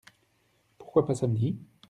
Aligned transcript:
Pourquoi 0.79 1.05
pas 1.05 1.13
samedi? 1.13 1.59